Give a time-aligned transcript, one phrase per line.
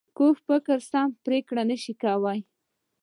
[0.17, 2.39] کوږ فکر سمه پرېکړه نه شي کولای